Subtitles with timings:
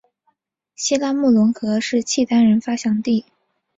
[0.73, 3.23] 西拉木伦河是契丹人发祥地。